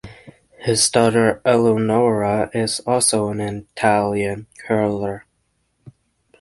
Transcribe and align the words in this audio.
His 0.57 0.89
daughter 0.89 1.43
Eleonora 1.45 2.49
is 2.55 2.79
also 2.87 3.27
an 3.29 3.39
Italian 3.39 4.47
curler. 4.65 5.27